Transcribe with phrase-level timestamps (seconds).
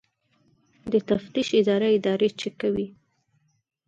[0.91, 2.87] د تفتیش اداره ادارې چک کوي